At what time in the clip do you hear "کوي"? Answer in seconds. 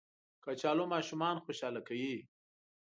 1.87-2.15